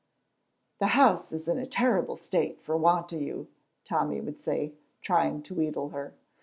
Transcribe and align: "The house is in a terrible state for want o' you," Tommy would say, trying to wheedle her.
"The 0.79 0.97
house 0.99 1.31
is 1.31 1.47
in 1.47 1.59
a 1.59 1.67
terrible 1.67 2.15
state 2.15 2.59
for 2.59 2.75
want 2.75 3.13
o' 3.13 3.17
you," 3.17 3.49
Tommy 3.83 4.19
would 4.19 4.39
say, 4.39 4.73
trying 4.99 5.43
to 5.43 5.53
wheedle 5.53 5.89
her. 5.89 6.15